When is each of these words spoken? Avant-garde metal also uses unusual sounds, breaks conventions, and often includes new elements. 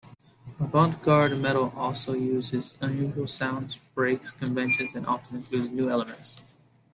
Avant-garde 0.59 1.37
metal 1.39 1.71
also 1.75 2.13
uses 2.13 2.73
unusual 2.81 3.27
sounds, 3.27 3.77
breaks 3.93 4.31
conventions, 4.31 4.95
and 4.95 5.05
often 5.05 5.37
includes 5.37 5.69
new 5.69 5.91
elements. 5.91 6.41